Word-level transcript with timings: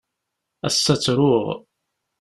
Ass-a 0.67 0.95
ttruɣ. 0.97 1.45